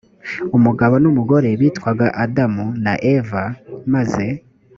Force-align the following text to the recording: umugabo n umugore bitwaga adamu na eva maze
umugabo 0.57 0.95
n 1.03 1.05
umugore 1.11 1.47
bitwaga 1.59 2.07
adamu 2.23 2.65
na 2.83 2.93
eva 3.13 3.43
maze 3.93 4.25